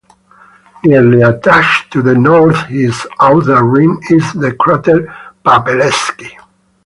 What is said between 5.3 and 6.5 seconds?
Papaleksi.